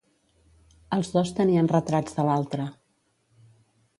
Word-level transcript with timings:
Els 0.97 1.11
dos 1.17 1.33
tenien 1.41 1.69
retrats 1.73 2.17
de 2.19 2.27
l'altre. 2.29 2.65